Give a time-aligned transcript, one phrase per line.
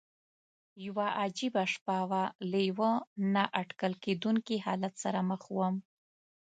[0.85, 2.91] یوه عجیبه شپه وه، له یوه
[3.33, 5.75] نا اټکل کېدونکي حالت سره مخ ووم.